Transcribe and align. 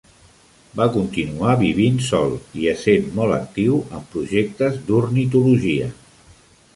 Va 0.77 0.85
continuar 0.95 1.51
vivint 1.59 1.99
sol 2.05 2.33
i 2.61 2.65
essent 2.73 3.11
molt 3.19 3.35
actiu 3.37 3.77
amb 3.99 4.09
projectes 4.15 4.81
d'ornitologia. 4.89 5.91